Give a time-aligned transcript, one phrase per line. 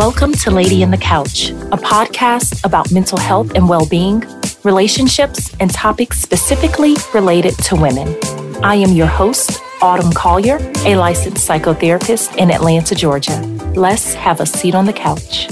[0.00, 4.24] Welcome to Lady in the Couch, a podcast about mental health and well being,
[4.64, 8.16] relationships, and topics specifically related to women.
[8.64, 10.56] I am your host, Autumn Collier,
[10.86, 13.42] a licensed psychotherapist in Atlanta, Georgia.
[13.76, 15.48] Let's have a seat on the couch.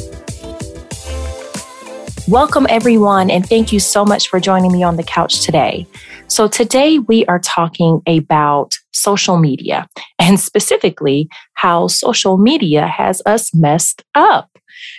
[2.29, 5.87] Welcome, everyone, and thank you so much for joining me on the couch today.
[6.27, 9.89] So, today we are talking about social media
[10.19, 14.51] and specifically how social media has us messed up.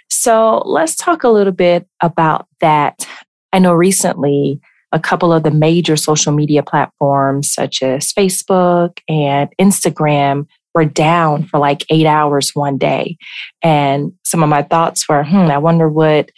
[0.09, 3.05] So, let's talk a little bit about that.
[3.53, 4.59] I know recently
[4.91, 11.45] a couple of the major social media platforms, such as Facebook and Instagram, were down
[11.45, 13.17] for like eight hours one day.
[13.61, 16.31] And some of my thoughts were, hmm, I wonder what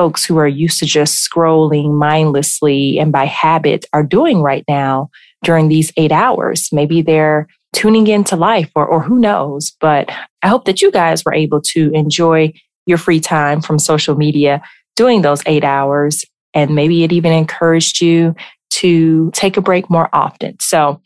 [0.00, 5.10] folks who are used to just scrolling mindlessly and by habit are doing right now
[5.44, 6.70] during these eight hours.
[6.72, 9.72] Maybe they're tuning into life or, or who knows.
[9.78, 12.54] But I hope that you guys were able to enjoy
[12.86, 14.62] your free time from social media
[14.96, 16.24] doing those eight hours.
[16.54, 18.34] And maybe it even encouraged you
[18.70, 20.56] to take a break more often.
[20.60, 21.02] So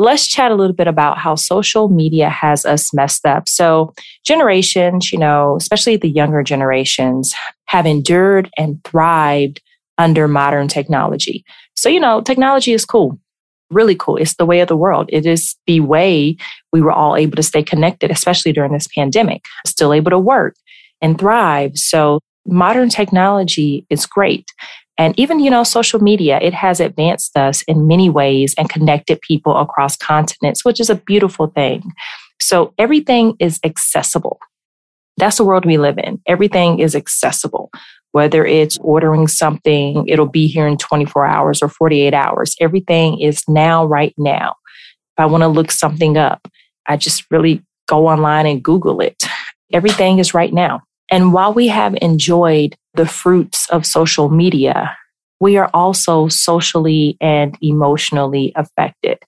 [0.00, 3.46] let's chat a little bit about how social media has us messed up.
[3.46, 3.92] So,
[4.24, 7.34] generations, you know, especially the younger generations,
[7.66, 9.60] have endured and thrived
[9.98, 11.44] under modern technology.
[11.76, 13.20] So, you know, technology is cool,
[13.70, 14.16] really cool.
[14.16, 15.10] It's the way of the world.
[15.12, 16.38] It is the way
[16.72, 20.56] we were all able to stay connected, especially during this pandemic, still able to work
[21.02, 21.76] and thrive.
[21.76, 24.46] So, modern technology is great.
[25.00, 29.18] And even, you know, social media, it has advanced us in many ways and connected
[29.22, 31.82] people across continents, which is a beautiful thing.
[32.38, 34.38] So everything is accessible.
[35.16, 36.20] That's the world we live in.
[36.26, 37.70] Everything is accessible.
[38.12, 42.54] Whether it's ordering something, it'll be here in 24 hours or 48 hours.
[42.60, 44.50] Everything is now, right now.
[45.16, 46.46] If I want to look something up,
[46.86, 49.24] I just really go online and Google it.
[49.72, 50.82] Everything is right now.
[51.10, 54.96] And while we have enjoyed the fruits of social media,
[55.40, 59.18] we are also socially and emotionally affected.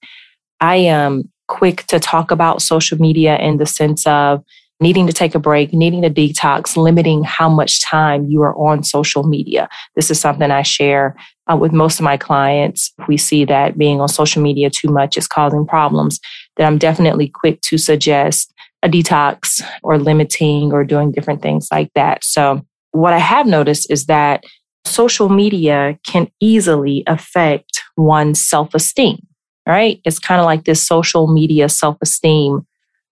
[0.60, 4.43] I am quick to talk about social media in the sense of
[4.81, 8.82] needing to take a break, needing to detox, limiting how much time you are on
[8.82, 9.69] social media.
[9.94, 11.16] This is something I share
[11.50, 12.93] uh, with most of my clients.
[13.06, 16.19] We see that being on social media too much is causing problems,
[16.56, 18.51] that I'm definitely quick to suggest
[18.82, 22.25] a detox or limiting or doing different things like that.
[22.25, 24.44] So, what I have noticed is that
[24.84, 29.19] social media can easily affect one's self esteem,
[29.66, 30.00] right?
[30.04, 32.66] It's kind of like this social media self esteem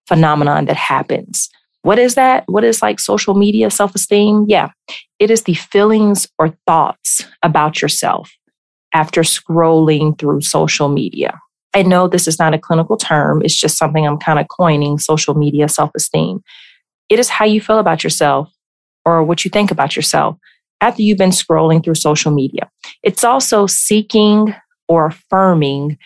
[0.07, 1.49] phenomenon that happens.
[1.83, 2.43] What is that?
[2.47, 4.45] What is like social media self esteem?
[4.47, 4.69] Yeah,
[5.19, 8.31] it is the feelings or thoughts about yourself
[8.93, 11.39] after scrolling through social media.
[11.73, 14.97] I know this is not a clinical term, it's just something I'm kind of coining
[14.97, 16.43] social media self esteem.
[17.09, 18.51] It is how you feel about yourself
[19.05, 20.37] or what you think about yourself
[20.79, 22.69] after you've been scrolling through social media.
[23.03, 24.53] It's also seeking
[24.87, 25.97] or affirming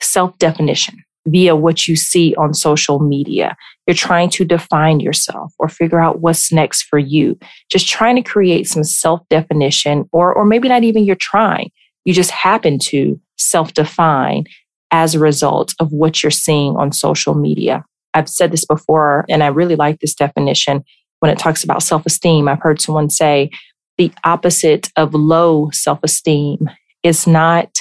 [0.00, 3.56] self definition via what you see on social media.
[3.86, 7.38] You're trying to define yourself or figure out what's next for you.
[7.70, 11.70] Just trying to create some self definition, or, or maybe not even you're trying.
[12.04, 14.44] You just happen to self define
[14.90, 17.84] as a result of what you're seeing on social media.
[18.14, 20.84] I've said this before, and I really like this definition
[21.20, 22.48] when it talks about self esteem.
[22.48, 23.50] I've heard someone say
[23.98, 26.70] the opposite of low self esteem
[27.02, 27.78] is not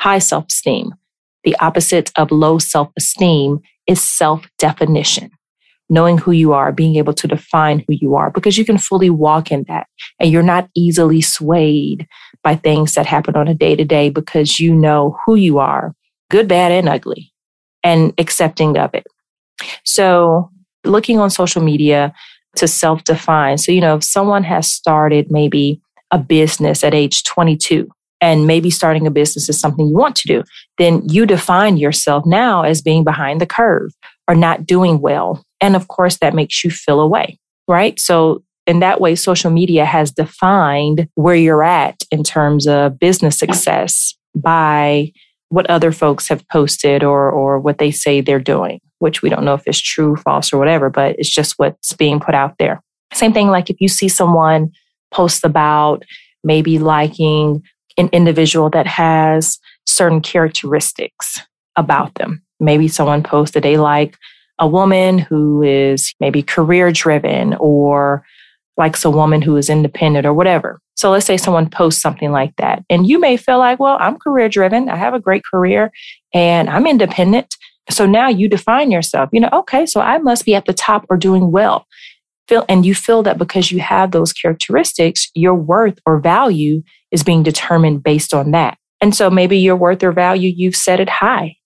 [0.00, 0.94] high self esteem.
[1.44, 5.30] The opposite of low self esteem is self definition.
[5.90, 9.10] Knowing who you are, being able to define who you are, because you can fully
[9.10, 9.86] walk in that
[10.18, 12.06] and you're not easily swayed
[12.42, 15.94] by things that happen on a day to day because you know who you are
[16.30, 17.32] good, bad, and ugly,
[17.82, 19.06] and accepting of it.
[19.84, 20.50] So,
[20.84, 22.12] looking on social media
[22.56, 23.58] to self define.
[23.58, 25.80] So, you know, if someone has started maybe
[26.10, 27.88] a business at age 22,
[28.20, 30.42] and maybe starting a business is something you want to do,
[30.78, 33.92] then you define yourself now as being behind the curve
[34.26, 35.44] or not doing well.
[35.60, 37.38] And of course, that makes you feel away,
[37.68, 37.98] right?
[38.00, 43.38] So, in that way, social media has defined where you're at in terms of business
[43.38, 45.12] success by
[45.54, 49.44] what other folks have posted or or what they say they're doing, which we don't
[49.44, 52.82] know if it's true, false, or whatever, but it's just what's being put out there.
[53.12, 54.72] Same thing like if you see someone
[55.12, 56.02] post about
[56.42, 57.62] maybe liking
[57.96, 61.40] an individual that has certain characteristics
[61.76, 62.42] about them.
[62.58, 64.16] Maybe someone posted they like
[64.58, 68.24] a woman who is maybe career driven or
[68.76, 70.80] likes a woman who is independent or whatever.
[70.94, 74.18] So let's say someone posts something like that, and you may feel like, well, I'm
[74.18, 75.90] career driven, I have a great career,
[76.32, 77.54] and I'm independent.
[77.90, 81.04] So now you define yourself, you know, okay, so I must be at the top
[81.10, 81.86] or doing well.
[82.48, 87.22] feel and you feel that because you have those characteristics, your worth or value is
[87.22, 88.78] being determined based on that.
[89.00, 91.56] And so maybe your worth or value, you've set it high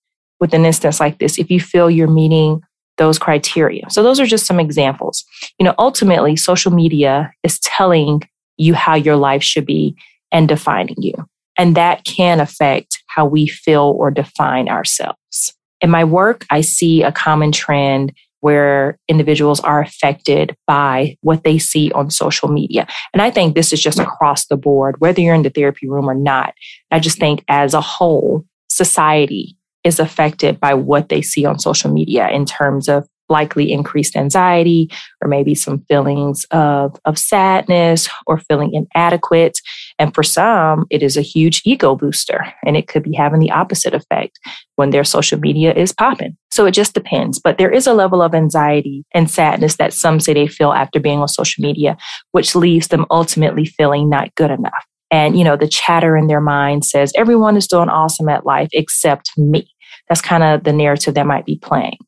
[0.41, 2.61] with an instance like this if you feel you're meeting
[2.97, 3.89] those criteria.
[3.91, 5.25] So those are just some examples.
[5.59, 8.23] You know, ultimately social media is telling
[8.59, 9.97] you how your life should be
[10.31, 11.15] and defining you.
[11.57, 15.55] And that can affect how we feel or define ourselves.
[15.81, 21.59] In my work, I see a common trend where individuals are affected by what they
[21.59, 22.87] see on social media.
[23.13, 26.09] And I think this is just across the board, whether you're in the therapy room
[26.09, 26.55] or not.
[26.93, 31.91] I just think as a whole, society is affected by what they see on social
[31.93, 34.91] media in terms of likely increased anxiety
[35.23, 39.59] or maybe some feelings of, of sadness or feeling inadequate.
[39.99, 43.51] And for some, it is a huge ego booster and it could be having the
[43.51, 44.39] opposite effect
[44.77, 46.37] when their social media is popping.
[46.51, 47.39] So it just depends.
[47.39, 51.01] But there is a level of anxiety and sadness that some say they feel after
[51.01, 51.97] being on social media,
[52.33, 54.85] which leaves them ultimately feeling not good enough.
[55.11, 58.69] And, you know, the chatter in their mind says everyone is doing awesome at life
[58.73, 59.71] except me.
[60.09, 61.99] That's kind of the narrative that might be playing.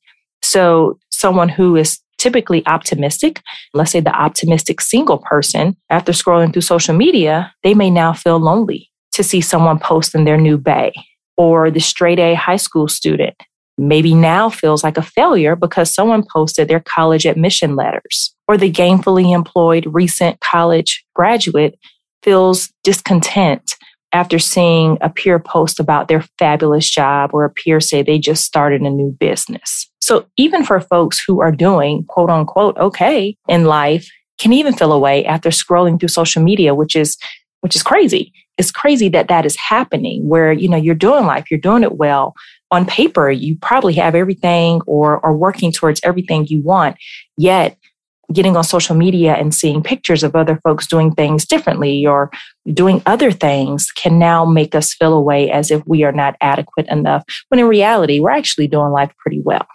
[0.43, 3.40] So someone who is typically optimistic,
[3.75, 8.38] let's say the optimistic single person, after scrolling through social media, they may now feel
[8.38, 10.93] lonely to see someone posting their new bay.
[11.37, 13.34] Or the straight A high school student
[13.78, 18.34] maybe now feels like a failure because someone posted their college admission letters.
[18.46, 21.78] Or the gainfully employed recent college graduate
[22.23, 23.76] feels discontent
[24.12, 28.45] after seeing a peer post about their fabulous job or a peer say they just
[28.45, 29.91] started a new business.
[30.01, 34.09] So even for folks who are doing quote unquote okay in life
[34.39, 37.17] can even feel away after scrolling through social media, which is
[37.61, 38.33] which is crazy.
[38.57, 41.97] It's crazy that that is happening where you know you're doing life, you're doing it
[41.97, 42.35] well.
[42.73, 46.97] On paper, you probably have everything or are working towards everything you want.
[47.37, 47.77] Yet
[48.32, 52.31] getting on social media and seeing pictures of other folks doing things differently or
[52.73, 56.87] doing other things can now make us feel away as if we are not adequate
[56.88, 59.67] enough, when in reality, we're actually doing life pretty well.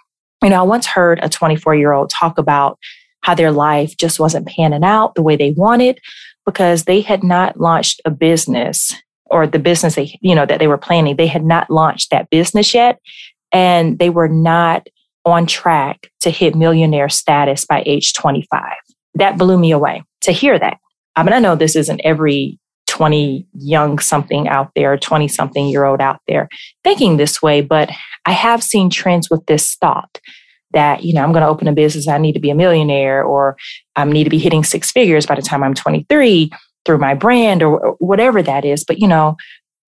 [0.42, 2.78] You know, I once heard a 24 year old talk about
[3.22, 5.98] how their life just wasn't panning out the way they wanted
[6.44, 8.94] because they had not launched a business
[9.26, 11.16] or the business they, you know, that they were planning.
[11.16, 13.00] They had not launched that business yet
[13.52, 14.86] and they were not
[15.26, 18.62] on track to hit millionaire status by age 25.
[19.16, 20.78] That blew me away to hear that.
[21.16, 25.84] I mean, I know this isn't every 20 young something out there, 20 something year
[25.84, 26.48] old out there
[26.84, 27.90] thinking this way, but
[28.24, 30.20] I have seen trends with this thought
[30.72, 33.22] that, you know, I'm going to open a business, I need to be a millionaire,
[33.22, 33.56] or
[33.96, 36.50] I need to be hitting six figures by the time I'm 23
[36.84, 38.84] through my brand or whatever that is.
[38.84, 39.36] But, you know,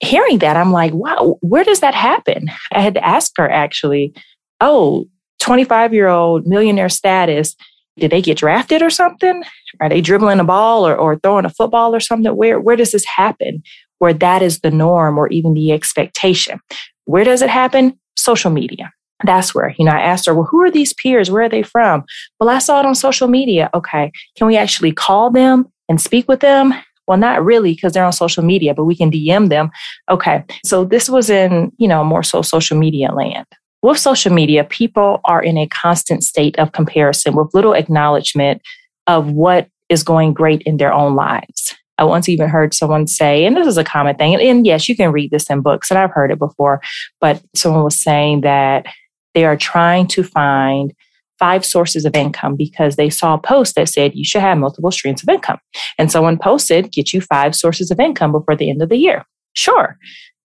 [0.01, 2.49] hearing that, I'm like, wow, where does that happen?
[2.73, 4.15] I had to ask her actually,
[4.61, 5.07] oh,
[5.49, 7.57] 25 year old millionaire status,
[7.97, 9.43] did they get drafted or something?
[9.81, 12.37] Are they dribbling a ball or, or throwing a football or something?
[12.37, 13.63] Where, where does this happen?
[13.99, 16.61] Where that is the norm or even the expectation.
[17.07, 17.99] Where does it happen?
[18.17, 18.93] Social media.
[19.25, 21.31] That's where, you know, I asked her, well, who are these peers?
[21.31, 22.05] Where are they from?
[22.39, 23.71] Well, I saw it on social media.
[23.73, 24.13] Okay.
[24.37, 26.75] Can we actually call them and speak with them?
[27.07, 29.71] Well, not really because they're on social media, but we can DM them.
[30.11, 30.45] Okay.
[30.65, 33.47] So this was in, you know, more so social media land.
[33.83, 38.61] With social media, people are in a constant state of comparison with little acknowledgement
[39.07, 41.77] of what is going great in their own lives.
[41.97, 44.89] I once even heard someone say, and this is a common thing, and, and yes,
[44.89, 46.81] you can read this in books, and I've heard it before,
[47.21, 48.87] but someone was saying that
[49.35, 50.93] they are trying to find
[51.39, 54.91] five sources of income because they saw a post that said you should have multiple
[54.91, 55.59] streams of income.
[55.99, 59.25] And someone posted, get you five sources of income before the end of the year.
[59.55, 59.97] Sure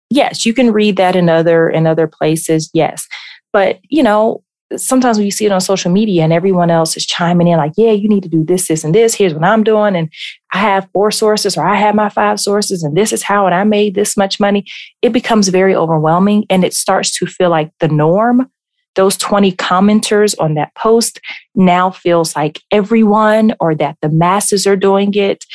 [0.10, 2.70] yes, you can read that in other in other places.
[2.74, 3.08] Yes.
[3.54, 4.44] But, you know,
[4.76, 7.74] sometimes when you see it on social media and everyone else is chiming in like,
[7.78, 9.16] yeah, you need to do this, this, and this.
[9.16, 9.96] Here's what I'm doing.
[9.96, 10.12] And
[10.52, 13.56] I have four sources or I have my five sources and this is how and
[13.56, 14.66] I made this much money.
[15.02, 18.50] It becomes very overwhelming and it starts to feel like the norm.
[18.96, 21.20] Those 20 commenters on that post
[21.54, 25.46] now feels like everyone or that the masses are doing it.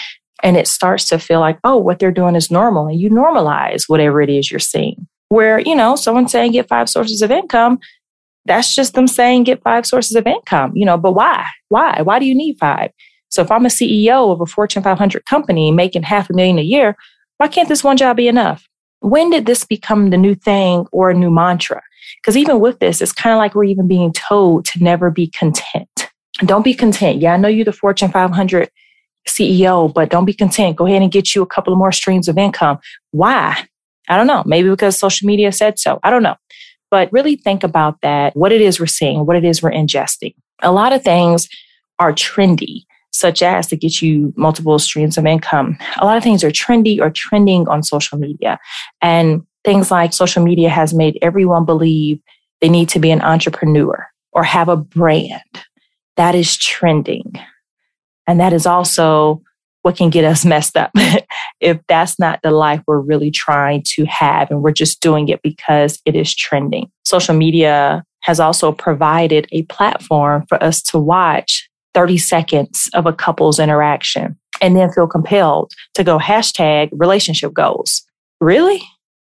[0.42, 2.86] And it starts to feel like, oh, what they're doing is normal.
[2.86, 5.06] And you normalize whatever it is you're seeing.
[5.28, 7.78] Where, you know, someone saying get five sources of income,
[8.46, 11.44] that's just them saying get five sources of income, you know, but why?
[11.68, 12.00] Why?
[12.02, 12.90] Why do you need five?
[13.28, 16.62] So if I'm a CEO of a Fortune 500 company making half a million a
[16.62, 16.96] year,
[17.38, 18.66] why can't this one job be enough?
[19.00, 21.80] When did this become the new thing or a new mantra?
[22.20, 25.28] Because even with this, it's kind of like we're even being told to never be
[25.28, 26.10] content.
[26.44, 27.20] Don't be content.
[27.20, 28.68] Yeah, I know you're the Fortune 500
[29.28, 30.76] CEO, but don't be content.
[30.76, 32.78] Go ahead and get you a couple of more streams of income.
[33.10, 33.66] Why?
[34.08, 34.42] I don't know.
[34.46, 36.00] Maybe because social media said so.
[36.02, 36.36] I don't know.
[36.90, 40.34] But really think about that, what it is we're seeing, what it is we're ingesting.
[40.62, 41.48] A lot of things
[41.98, 42.84] are trendy.
[43.12, 45.76] such as to get you multiple streams of income.
[45.98, 48.58] A lot of things are trendy or trending on social media.
[49.02, 52.20] And things like social media has made everyone believe
[52.60, 55.42] they need to be an entrepreneur or have a brand.
[56.16, 57.32] That is trending.
[58.30, 59.42] And that is also
[59.82, 60.92] what can get us messed up
[61.60, 65.42] if that's not the life we're really trying to have and we're just doing it
[65.42, 66.88] because it is trending.
[67.04, 73.12] Social media has also provided a platform for us to watch 30 seconds of a
[73.12, 78.04] couple's interaction and then feel compelled to go hashtag relationship goals.
[78.40, 78.80] Really?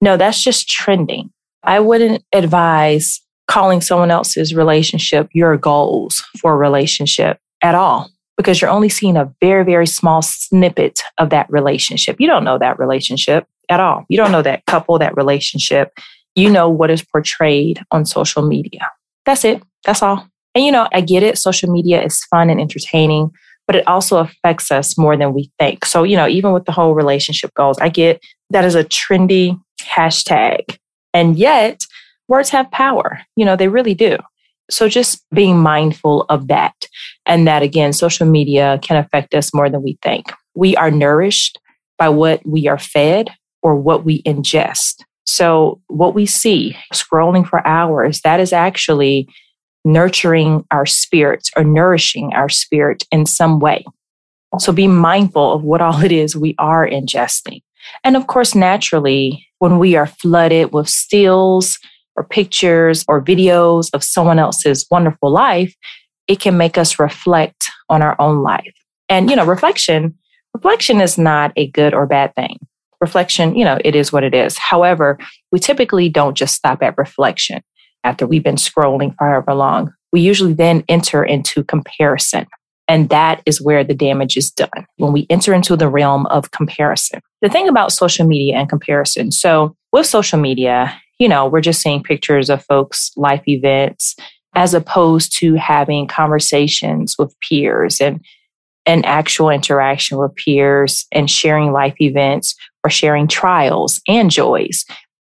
[0.02, 1.30] No, that's just trending.
[1.62, 8.58] I wouldn't advise calling someone else's relationship your goals for a relationship at all because
[8.58, 12.16] you're only seeing a very, very small snippet of that relationship.
[12.18, 14.06] You don't know that relationship at all.
[14.08, 15.92] You don't know that couple, that relationship.
[16.34, 18.90] You know what is portrayed on social media.
[19.26, 19.62] That's it.
[19.84, 20.26] That's all.
[20.54, 21.36] And you know, I get it.
[21.36, 23.30] Social media is fun and entertaining,
[23.66, 25.84] but it also affects us more than we think.
[25.84, 29.60] So, you know, even with the whole relationship goals, I get that is a trendy
[29.82, 30.78] hashtag.
[31.12, 31.82] And yet,
[32.26, 33.20] words have power.
[33.36, 34.16] You know, they really do.
[34.70, 36.74] So just being mindful of that.
[37.26, 40.32] And that again, social media can affect us more than we think.
[40.54, 41.58] We are nourished
[41.98, 43.30] by what we are fed
[43.62, 45.02] or what we ingest.
[45.26, 49.28] So what we see scrolling for hours, that is actually
[49.84, 53.84] nurturing our spirits or nourishing our spirit in some way.
[54.58, 57.62] So be mindful of what all it is we are ingesting.
[58.04, 61.78] And of course, naturally, when we are flooded with stills
[62.16, 65.74] or pictures or videos of someone else's wonderful life,
[66.28, 68.74] it can make us reflect on our own life.
[69.08, 70.16] And, you know, reflection,
[70.54, 72.58] reflection is not a good or bad thing.
[73.00, 74.58] Reflection, you know, it is what it is.
[74.58, 75.18] However,
[75.50, 77.62] we typically don't just stop at reflection
[78.04, 79.92] after we've been scrolling for however long.
[80.12, 82.46] We usually then enter into comparison.
[82.88, 86.50] And that is where the damage is done when we enter into the realm of
[86.50, 87.20] comparison.
[87.40, 91.80] The thing about social media and comparison so, with social media, you know, we're just
[91.80, 94.16] seeing pictures of folks' life events
[94.56, 98.20] as opposed to having conversations with peers and
[98.86, 104.84] an actual interaction with peers and sharing life events or sharing trials and joys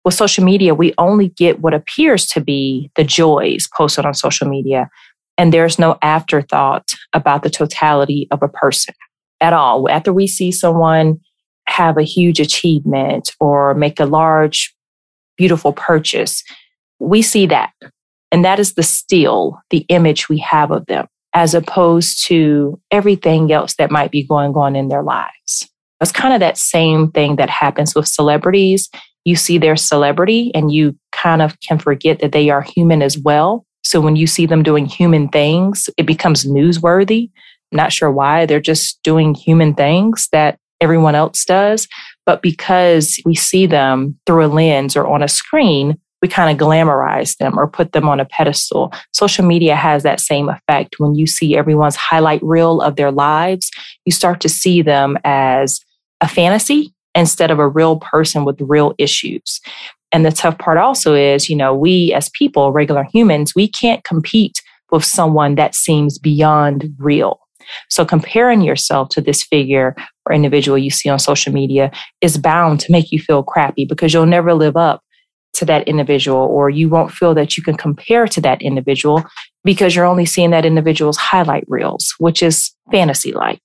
[0.06, 4.48] with social media, we only get what appears to be the joys posted on social
[4.48, 4.88] media.
[5.36, 8.94] And there's no afterthought about the totality of a person
[9.40, 9.90] at all.
[9.90, 11.18] After we see someone
[11.66, 14.75] have a huge achievement or make a large,
[15.36, 16.42] beautiful purchase,
[16.98, 17.72] we see that.
[18.32, 23.52] And that is the still, the image we have of them, as opposed to everything
[23.52, 25.68] else that might be going on in their lives.
[26.00, 28.90] It's kind of that same thing that happens with celebrities
[29.26, 33.18] you see their celebrity and you kind of can forget that they are human as
[33.18, 33.66] well.
[33.82, 37.30] So when you see them doing human things, it becomes newsworthy.
[37.72, 38.46] I'm not sure why.
[38.46, 41.88] They're just doing human things that everyone else does.
[42.26, 46.66] But because we see them through a lens or on a screen, we kind of
[46.66, 48.92] glamorize them or put them on a pedestal.
[49.12, 50.96] Social media has that same effect.
[50.98, 53.70] When you see everyone's highlight reel of their lives,
[54.04, 55.80] you start to see them as
[56.20, 59.60] a fantasy instead of a real person with real issues.
[60.12, 64.04] And the tough part also is, you know, we as people, regular humans, we can't
[64.04, 67.40] compete with someone that seems beyond real.
[67.88, 69.94] So comparing yourself to this figure
[70.26, 74.12] or individual you see on social media is bound to make you feel crappy because
[74.12, 75.02] you'll never live up
[75.54, 79.24] to that individual or you won't feel that you can compare to that individual
[79.64, 83.62] because you're only seeing that individual's highlight reels, which is fantasy like.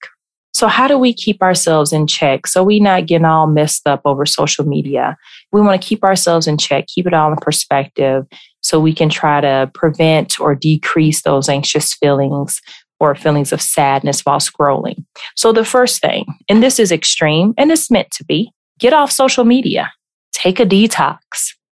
[0.54, 4.02] So, how do we keep ourselves in check so we not getting all messed up
[4.04, 5.18] over social media?
[5.52, 8.26] We want to keep ourselves in check, keep it all in perspective
[8.62, 12.62] so we can try to prevent or decrease those anxious feelings
[13.02, 15.04] or feelings of sadness while scrolling.
[15.36, 19.12] So, the first thing, and this is extreme and it's meant to be, get off
[19.12, 19.92] social media,
[20.32, 21.18] take a detox,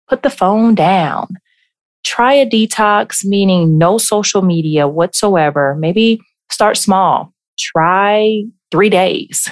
[0.07, 1.29] put the phone down.
[2.05, 5.75] Try a detox, meaning no social media whatsoever.
[5.79, 7.33] Maybe start small.
[7.59, 9.49] Try three days.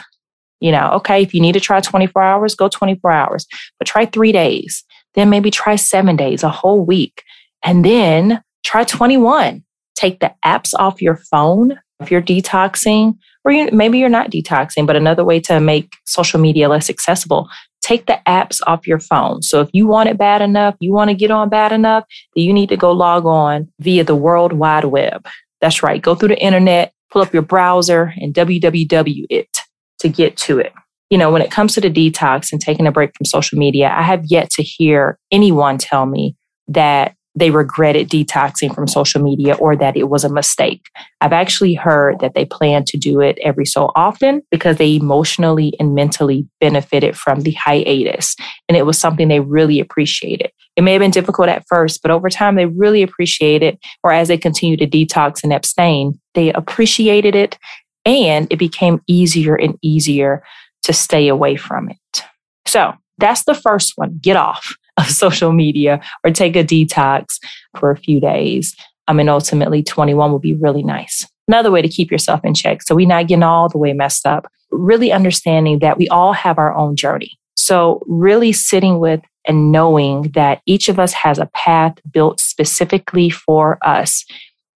[0.61, 3.47] You know, okay, if you need to try 24 hours, go 24 hours,
[3.79, 4.85] but try three days.
[5.15, 7.23] Then maybe try seven days, a whole week.
[7.65, 9.65] And then try 21.
[9.95, 14.87] Take the apps off your phone if you're detoxing, or you, maybe you're not detoxing,
[14.87, 17.49] but another way to make social media less accessible,
[17.81, 19.43] take the apps off your phone.
[19.43, 22.45] So if you want it bad enough, you want to get on bad enough, then
[22.45, 25.27] you need to go log on via the World Wide Web.
[25.61, 26.03] That's right.
[26.03, 29.59] Go through the internet, pull up your browser and www it
[30.01, 30.73] to get to it.
[31.11, 33.93] You know, when it comes to the detox and taking a break from social media,
[33.95, 36.37] I have yet to hear anyone tell me
[36.69, 40.89] that they regretted detoxing from social media or that it was a mistake.
[41.21, 45.73] I've actually heard that they plan to do it every so often because they emotionally
[45.81, 48.37] and mentally benefited from the hiatus.
[48.69, 50.51] And it was something they really appreciated.
[50.77, 53.81] It may have been difficult at first, but over time they really appreciated it.
[54.03, 57.59] Or as they continue to detox and abstain, they appreciated it
[58.05, 60.43] and it became easier and easier
[60.83, 62.25] to stay away from it.
[62.67, 67.39] So that's the first one get off of social media or take a detox
[67.79, 68.75] for a few days.
[69.09, 71.27] I mean, ultimately, 21 will be really nice.
[71.49, 72.83] Another way to keep yourself in check.
[72.83, 74.47] So we're not getting all the way messed up.
[74.71, 77.33] Really understanding that we all have our own journey.
[77.57, 83.29] So, really sitting with and knowing that each of us has a path built specifically
[83.29, 84.25] for us.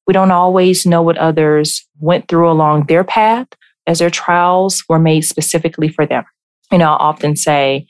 [0.07, 3.49] We don't always know what others went through along their path
[3.87, 6.25] as their trials were made specifically for them.
[6.71, 7.87] You know, I often say,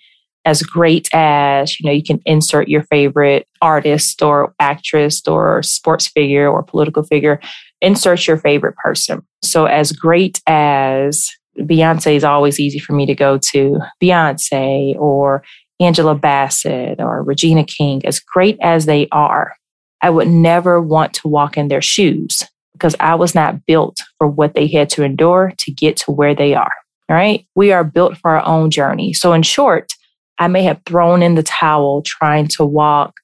[0.47, 6.07] as great as, you know, you can insert your favorite artist or actress or sports
[6.07, 7.41] figure or political figure,
[7.83, 9.21] insert your favorite person.
[9.43, 15.43] So as great as Beyonce is always easy for me to go to Beyonce or
[15.81, 19.53] Angela Bassett or Regina King, as great as they are,
[20.01, 24.29] I would never want to walk in their shoes because I was not built for
[24.29, 26.73] what they had to endure to get to where they are.
[27.09, 27.47] All right.
[27.55, 29.13] We are built for our own journey.
[29.13, 29.93] So, in short,
[30.39, 33.15] I may have thrown in the towel trying to walk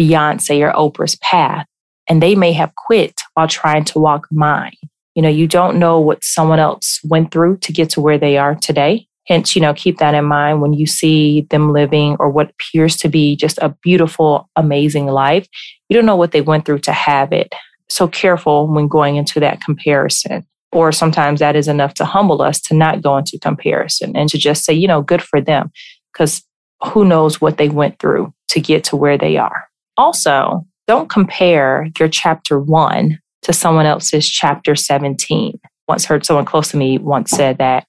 [0.00, 1.66] Beyonce or Oprah's path,
[2.08, 4.76] and they may have quit while trying to walk mine.
[5.14, 8.38] You know, you don't know what someone else went through to get to where they
[8.38, 9.06] are today.
[9.26, 12.96] Hence, you know, keep that in mind when you see them living or what appears
[12.98, 15.46] to be just a beautiful, amazing life.
[15.88, 17.52] You don't know what they went through to have it.
[17.88, 20.46] So careful when going into that comparison.
[20.72, 24.38] Or sometimes that is enough to humble us to not go into comparison and to
[24.38, 25.70] just say, you know, good for them.
[26.12, 26.42] Because
[26.84, 29.68] who knows what they went through to get to where they are.
[29.96, 35.58] Also, don't compare your chapter one to someone else's chapter 17.
[35.88, 37.86] Once heard someone close to me once said that.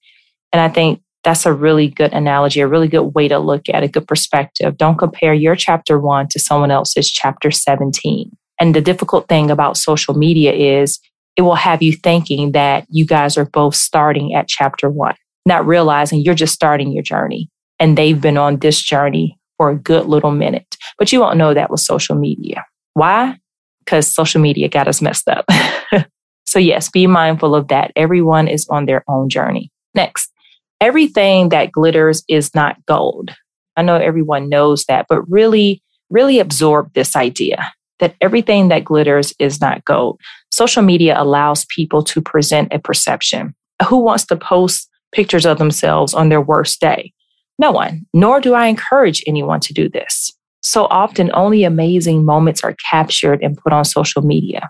[0.52, 3.84] And I think that's a really good analogy, a really good way to look at
[3.84, 4.78] a good perspective.
[4.78, 8.32] Don't compare your chapter one to someone else's chapter 17.
[8.60, 11.00] And the difficult thing about social media is
[11.38, 15.66] it will have you thinking that you guys are both starting at chapter one, not
[15.66, 17.50] realizing you're just starting your journey
[17.82, 20.78] and they've been on this journey for a good little minute.
[20.98, 22.63] But you won't know that with social media.
[22.94, 23.38] Why?
[23.84, 25.46] Because social media got us messed up.
[26.46, 27.91] so, yes, be mindful of that.
[27.96, 29.72] Everyone is on their own journey.
[29.96, 30.32] Next,
[30.80, 33.32] everything that glitters is not gold.
[33.76, 39.34] I know everyone knows that, but really, really absorb this idea that everything that glitters
[39.39, 40.20] is not gold.
[40.52, 43.56] Social media allows people to present a perception.
[43.88, 47.13] Who wants to post pictures of themselves on their worst day?
[47.62, 50.34] No one, nor do I encourage anyone to do this.
[50.63, 54.69] So often, only amazing moments are captured and put on social media.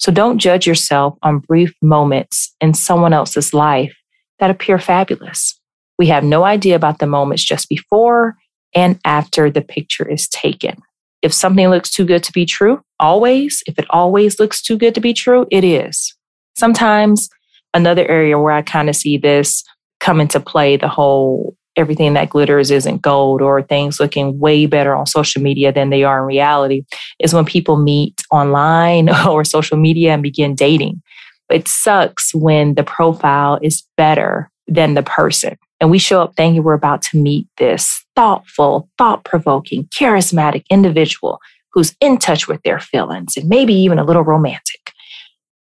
[0.00, 3.94] So don't judge yourself on brief moments in someone else's life
[4.40, 5.58] that appear fabulous.
[6.00, 8.34] We have no idea about the moments just before
[8.74, 10.82] and after the picture is taken.
[11.22, 14.96] If something looks too good to be true, always, if it always looks too good
[14.96, 16.12] to be true, it is.
[16.56, 17.28] Sometimes
[17.72, 19.62] another area where I kind of see this
[20.00, 24.94] come into play the whole everything that glitters isn't gold or things looking way better
[24.94, 26.84] on social media than they are in reality
[27.18, 31.02] is when people meet online or social media and begin dating.
[31.50, 35.56] It sucks when the profile is better than the person.
[35.80, 41.40] And we show up thinking we're about to meet this thoughtful, thought provoking, charismatic individual
[41.72, 44.92] who's in touch with their feelings and maybe even a little romantic.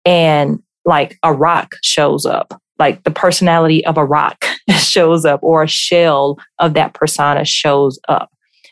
[0.06, 5.64] And like a rock shows up like the personality of a rock shows up or
[5.64, 8.30] a shell of that persona shows up.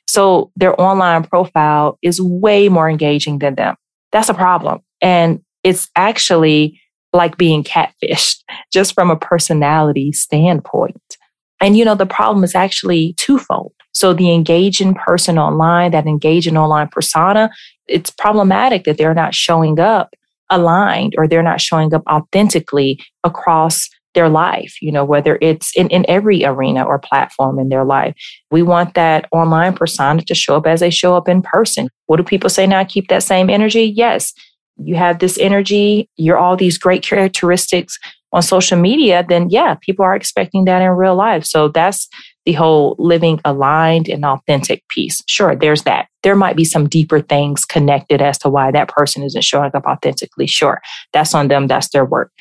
[0.07, 3.75] So their online profile is way more engaging than them.
[4.12, 4.79] That's a problem.
[5.01, 6.79] And it's actually
[7.13, 11.17] like being catfished just from a personality standpoint.
[11.60, 13.73] And you know, the problem is actually twofold.
[13.93, 17.49] So the engaging person online, that engaging online persona,
[17.88, 20.13] it's problematic that they're not showing up
[20.49, 25.88] aligned or they're not showing up authentically across their life, you know, whether it's in,
[25.89, 28.15] in every arena or platform in their life.
[28.49, 31.89] We want that online persona to show up as they show up in person.
[32.08, 32.84] What do people say now?
[32.84, 33.84] Keep that same energy?
[33.84, 34.34] Yes.
[34.77, 37.99] You have this energy, you're all these great characteristics
[38.34, 41.45] on social media, then yeah, people are expecting that in real life.
[41.45, 42.08] So that's
[42.45, 45.21] the whole living aligned and authentic piece.
[45.27, 46.08] Sure, there's that.
[46.23, 49.86] There might be some deeper things connected as to why that person isn't showing up
[49.86, 50.47] authentically.
[50.47, 50.82] Sure,
[51.13, 52.32] that's on them, that's their work.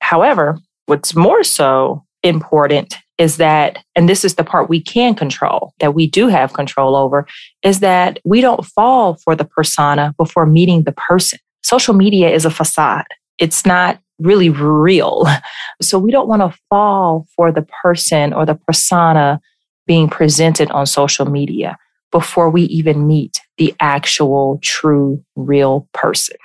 [0.00, 5.72] However, What's more so important is that, and this is the part we can control,
[5.78, 7.26] that we do have control over,
[7.62, 11.38] is that we don't fall for the persona before meeting the person.
[11.62, 13.06] Social media is a facade.
[13.38, 15.26] It's not really real.
[15.82, 19.40] So we don't want to fall for the person or the persona
[19.88, 21.76] being presented on social media
[22.12, 26.36] before we even meet the actual, true, real person.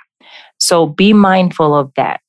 [0.58, 2.20] So be mindful of that.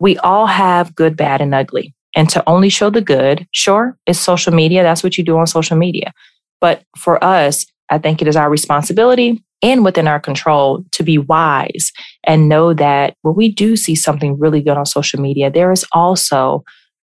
[0.00, 1.94] We all have good, bad, and ugly.
[2.16, 4.82] And to only show the good, sure, it's social media.
[4.82, 6.12] That's what you do on social media.
[6.60, 11.18] But for us, I think it is our responsibility and within our control to be
[11.18, 11.92] wise
[12.24, 15.84] and know that when we do see something really good on social media, there is
[15.92, 16.64] also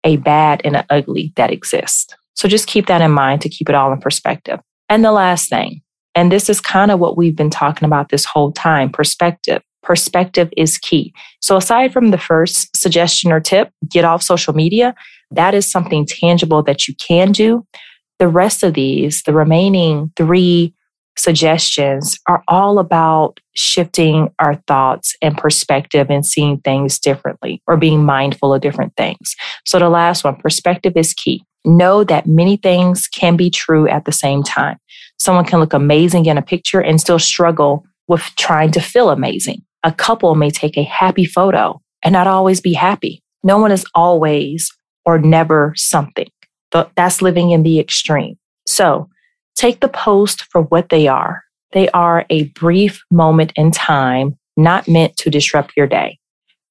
[0.04, 2.14] a bad and an ugly that exists.
[2.34, 4.60] So just keep that in mind to keep it all in perspective.
[4.88, 5.82] And the last thing,
[6.14, 9.62] and this is kind of what we've been talking about this whole time perspective.
[9.86, 11.14] Perspective is key.
[11.40, 14.96] So, aside from the first suggestion or tip, get off social media,
[15.30, 17.64] that is something tangible that you can do.
[18.18, 20.74] The rest of these, the remaining three
[21.16, 28.04] suggestions are all about shifting our thoughts and perspective and seeing things differently or being
[28.04, 29.36] mindful of different things.
[29.64, 31.44] So the last one, perspective is key.
[31.64, 34.78] Know that many things can be true at the same time.
[35.16, 39.62] Someone can look amazing in a picture and still struggle with trying to feel amazing.
[39.86, 43.22] A couple may take a happy photo and not always be happy.
[43.42, 44.70] No one is always
[45.06, 46.28] or never something.
[46.94, 48.36] That's living in the extreme.
[48.66, 49.08] So
[49.56, 51.42] Take the post for what they are.
[51.72, 56.18] They are a brief moment in time, not meant to disrupt your day.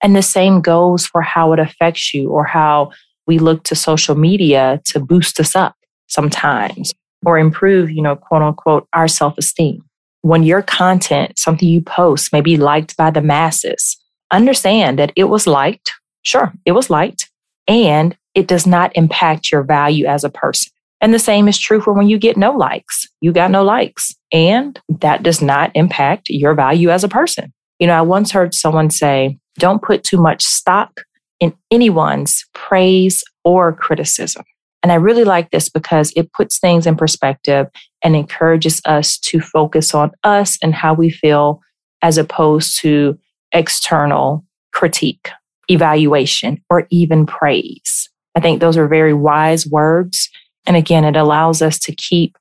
[0.02, 2.92] And the same goes for how it affects you or how
[3.26, 5.76] we look to social media to boost us up
[6.08, 6.94] sometimes
[7.26, 9.82] or improve, you know, quote unquote, our self esteem.
[10.26, 13.96] When your content, something you post, may be liked by the masses,
[14.32, 15.92] understand that it was liked.
[16.24, 17.30] Sure, it was liked
[17.68, 20.72] and it does not impact your value as a person.
[21.00, 23.08] And the same is true for when you get no likes.
[23.22, 27.54] You got no likes, and that does not impact your value as a person.
[27.78, 31.02] You know, I once heard someone say, don't put too much stock
[31.40, 34.44] in anyone's praise or criticism.
[34.86, 37.66] And I really like this because it puts things in perspective
[38.04, 41.60] and encourages us to focus on us and how we feel
[42.04, 43.18] as opposed to
[43.52, 45.32] external critique,
[45.70, 48.12] evaluation, or even praise.
[48.36, 50.30] I think those are very wise words
[50.68, 52.38] and again, it allows us to keep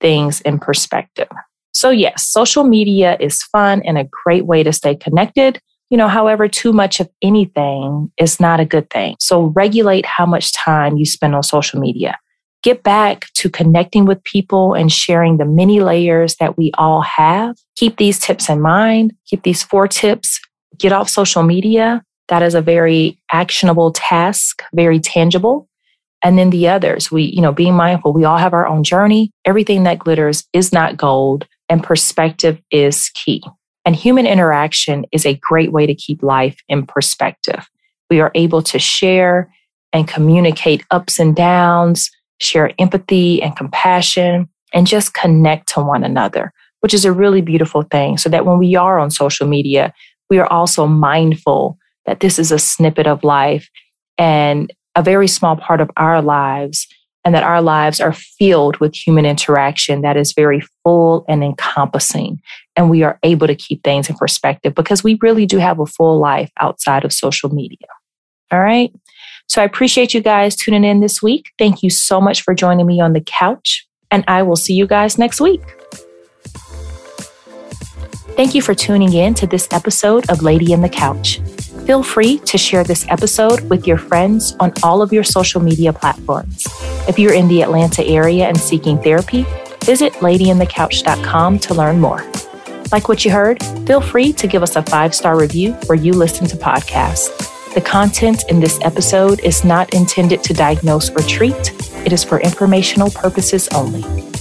[0.00, 1.28] things in perspective.
[1.74, 5.60] So, yes, social media is fun and a great way to stay connected.
[5.90, 9.16] You know, however, too much of anything is not a good thing.
[9.20, 12.18] So, regulate how much time you spend on social media.
[12.62, 17.56] Get back to connecting with people and sharing the many layers that we all have.
[17.76, 19.12] Keep these tips in mind.
[19.26, 20.40] Keep these four tips.
[20.78, 22.02] Get off social media.
[22.28, 25.68] That is a very actionable task, very tangible.
[26.22, 29.30] And then the others, we, you know, being mindful, we all have our own journey.
[29.44, 33.44] Everything that glitters is not gold, and perspective is key.
[33.84, 37.68] And human interaction is a great way to keep life in perspective.
[38.10, 39.52] We are able to share
[39.92, 46.52] and communicate ups and downs, share empathy and compassion, and just connect to one another,
[46.80, 48.18] which is a really beautiful thing.
[48.18, 49.92] So that when we are on social media,
[50.30, 53.68] we are also mindful that this is a snippet of life
[54.18, 56.86] and a very small part of our lives
[57.24, 62.40] and that our lives are filled with human interaction that is very full and encompassing.
[62.76, 65.86] And we are able to keep things in perspective because we really do have a
[65.86, 67.88] full life outside of social media.
[68.50, 68.92] All right.
[69.48, 71.52] So I appreciate you guys tuning in this week.
[71.58, 73.86] Thank you so much for joining me on the couch.
[74.10, 75.62] And I will see you guys next week.
[78.36, 81.40] Thank you for tuning in to this episode of Lady in the Couch.
[81.86, 85.92] Feel free to share this episode with your friends on all of your social media
[85.92, 86.66] platforms.
[87.06, 89.44] If you're in the Atlanta area and seeking therapy,
[89.84, 92.24] visit ladyinthecouch.com to learn more.
[92.90, 96.14] Like what you heard, feel free to give us a five star review where you
[96.14, 97.28] listen to podcasts.
[97.74, 101.72] The content in this episode is not intended to diagnose or treat,
[102.06, 104.33] it is for informational purposes only.